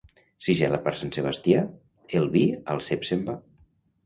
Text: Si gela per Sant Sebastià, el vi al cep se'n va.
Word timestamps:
Si 0.45 0.53
gela 0.61 0.79
per 0.87 0.93
Sant 0.99 1.13
Sebastià, 1.17 1.61
el 2.21 2.27
vi 2.37 2.43
al 2.75 2.83
cep 2.89 3.07
se'n 3.11 3.23
va. 3.31 3.39